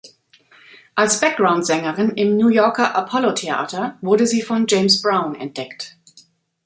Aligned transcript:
Als 0.95 1.19
Backgroundsängerin 1.19 2.09
im 2.17 2.35
New 2.35 2.47
Yorker 2.47 2.95
Apollo 2.95 3.33
Theater 3.33 3.99
wurde 4.01 4.25
sie 4.25 4.41
von 4.41 4.65
James 4.67 4.99
Brown 4.99 5.35
entdeckt. 5.35 5.95